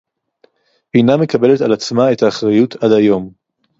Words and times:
אינה 0.93 1.17
מקבלת 1.17 1.61
על 1.61 1.73
עצמה 1.73 2.11
את 2.11 2.23
האחריות 2.23 2.75
עד 2.83 2.91
היום 2.91 3.31